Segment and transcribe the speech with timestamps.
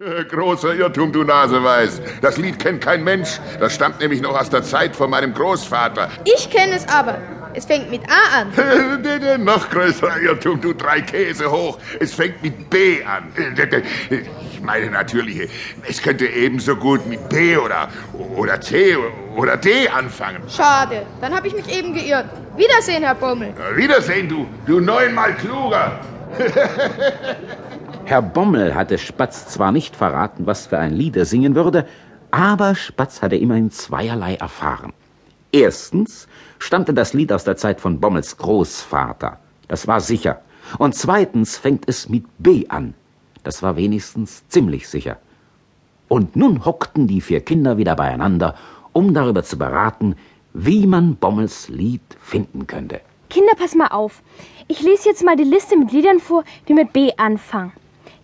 [0.28, 2.00] Großer Irrtum, du Naseweiß.
[2.22, 3.38] Das Lied kennt kein Mensch.
[3.58, 6.08] Das stammt nämlich noch aus der Zeit von meinem Großvater.
[6.24, 7.18] Ich kenne es aber.
[7.52, 9.44] Es fängt mit A an.
[9.44, 11.78] noch größerer Irrtum, du drei Käse hoch.
[11.98, 13.24] Es fängt mit B an.
[14.08, 15.50] Ich meine natürlich,
[15.86, 17.88] es könnte ebenso gut mit B oder,
[18.36, 18.96] oder C
[19.36, 20.42] oder D anfangen.
[20.48, 22.26] Schade, dann habe ich mich eben geirrt.
[22.56, 23.52] Wiedersehen, Herr Bommel.
[23.74, 26.00] Wiedersehen, du, du neunmal kluger.
[28.10, 31.86] Herr Bommel hatte Spatz zwar nicht verraten, was für ein Lied er singen würde,
[32.32, 34.92] aber Spatz hatte immerhin zweierlei erfahren.
[35.52, 36.26] Erstens
[36.58, 39.38] stammte das Lied aus der Zeit von Bommels Großvater.
[39.68, 40.40] Das war sicher.
[40.78, 42.94] Und zweitens fängt es mit B an.
[43.44, 45.18] Das war wenigstens ziemlich sicher.
[46.08, 48.56] Und nun hockten die vier Kinder wieder beieinander,
[48.92, 50.16] um darüber zu beraten,
[50.52, 53.02] wie man Bommels Lied finden könnte.
[53.28, 54.20] Kinder, pass mal auf.
[54.66, 57.70] Ich lese jetzt mal die Liste mit Liedern vor, die mit B anfangen.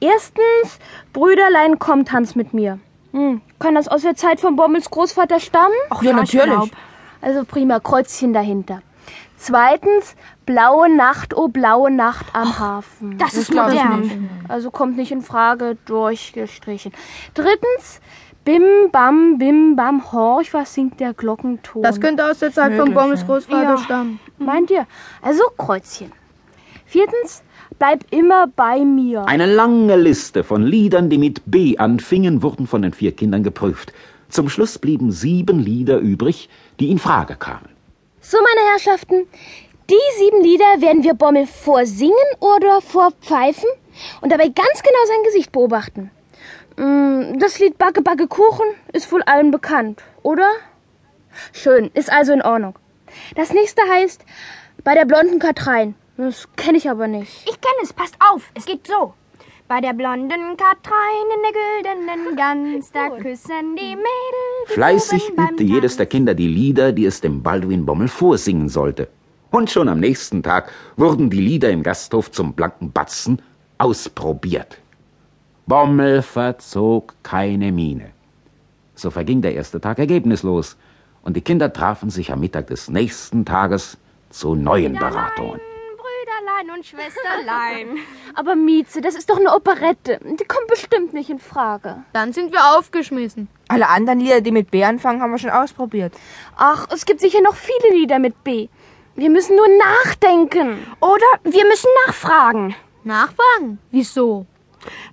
[0.00, 0.78] Erstens,
[1.12, 2.78] Brüderlein, komm, tanz mit mir.
[3.12, 5.74] Hm, kann das aus der Zeit von Bommels Großvater stammen?
[5.90, 6.72] Ach ja, natürlich.
[7.20, 8.82] Also prima, Kreuzchen dahinter.
[9.36, 13.18] Zweitens, blaue Nacht, oh blaue Nacht am Hafen.
[13.18, 14.28] Das, das ist modern.
[14.48, 16.92] Also kommt nicht in Frage, durchgestrichen.
[17.34, 18.00] Drittens,
[18.44, 21.82] Bim, bam, bim, bam, horch, was singt der Glockenton?
[21.82, 23.78] Das könnte aus der Zeit von Bommels Großvater ja.
[23.78, 24.18] stammen.
[24.38, 24.86] Meint ihr?
[25.20, 26.10] Also Kreuzchen.
[26.90, 27.44] Viertens,
[27.78, 29.24] bleib immer bei mir.
[29.28, 33.92] Eine lange Liste von Liedern, die mit B anfingen, wurden von den vier Kindern geprüft.
[34.28, 36.48] Zum Schluss blieben sieben Lieder übrig,
[36.80, 37.68] die in Frage kamen.
[38.20, 39.28] So, meine Herrschaften,
[39.88, 43.68] die sieben Lieder werden wir Bommel vorsingen oder vorpfeifen
[44.20, 46.10] und dabei ganz genau sein Gesicht beobachten.
[46.76, 50.50] Mm, das Lied Backe, Backe, Kuchen ist wohl allen bekannt, oder?
[51.52, 52.74] Schön, ist also in Ordnung.
[53.36, 54.24] Das nächste heißt
[54.82, 55.94] Bei der blonden Katrein.
[56.20, 57.48] Das kenne ich aber nicht.
[57.48, 59.14] Ich kenne es, passt auf, es geht so.
[59.68, 64.66] Bei der blonden Katrein in der güldenen Gans, da küssen die Mädel.
[64.66, 69.08] Fleißig übte jedes der Kinder die Lieder, die es dem Baldwin Bommel vorsingen sollte.
[69.50, 73.40] Und schon am nächsten Tag wurden die Lieder im Gasthof zum blanken Batzen
[73.78, 74.76] ausprobiert.
[75.66, 78.10] Bommel verzog keine Miene.
[78.94, 80.76] So verging der erste Tag ergebnislos,
[81.22, 83.96] und die Kinder trafen sich am Mittag des nächsten Tages
[84.28, 85.60] zu neuen Beratungen.
[86.60, 87.98] Brüderlein und Schwesterlein.
[88.34, 90.20] Aber Mieze, das ist doch eine Operette.
[90.22, 92.02] Die kommt bestimmt nicht in Frage.
[92.12, 93.48] Dann sind wir aufgeschmissen.
[93.68, 96.12] Alle anderen Lieder, die mit B anfangen, haben wir schon ausprobiert.
[96.56, 98.68] Ach, es gibt sicher noch viele Lieder mit B.
[99.14, 100.86] Wir müssen nur nachdenken.
[101.00, 102.74] Oder wir müssen nachfragen.
[103.04, 103.78] Nachfragen?
[103.90, 104.46] Wieso?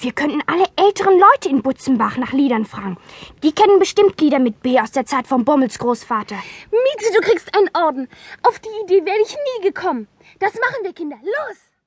[0.00, 2.96] Wir könnten alle älteren Leute in Butzenbach nach Liedern fragen.
[3.42, 6.36] Die kennen bestimmt Lieder mit B aus der Zeit von Bommels Großvater.
[6.70, 8.08] Mieze, du kriegst einen Orden.
[8.42, 10.08] Auf die Idee wäre ich nie gekommen.
[10.38, 11.16] Das machen wir, Kinder.
[11.22, 11.77] Los!